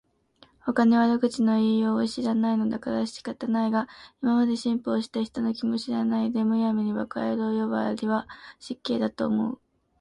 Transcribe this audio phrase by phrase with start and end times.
[0.61, 3.87] ほかに悪口の言いようを知らないのだから仕方がないが、
[4.23, 8.27] 今まで辛抱した人の気も知らないで、無闇に馬鹿野郎呼ばわりは
[8.59, 9.61] 失敬だと思う